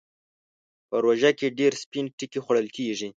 [0.89, 3.09] په روژه کې ډېر سپين ټکی خوړل کېږي.